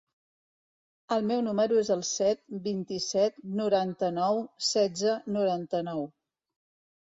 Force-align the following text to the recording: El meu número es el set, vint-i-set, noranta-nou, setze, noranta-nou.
El 1.15 1.27
meu 1.31 1.43
número 1.47 1.77
es 1.81 1.91
el 1.95 2.01
set, 2.11 2.41
vint-i-set, 2.69 3.37
noranta-nou, 3.59 4.41
setze, 4.71 5.15
noranta-nou. 5.39 6.03